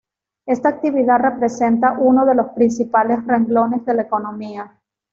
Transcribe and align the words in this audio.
Esta 0.47 0.67
actividad 0.69 1.19
representa 1.19 1.95
uno 1.99 2.25
de 2.25 2.33
los 2.33 2.47
principales 2.55 3.23
renglones 3.27 3.85
de 3.85 3.93
la 3.93 4.01
economía. 4.01 4.75